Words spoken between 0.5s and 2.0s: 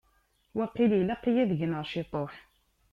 Waqil ilaq-iyi ad gneɣ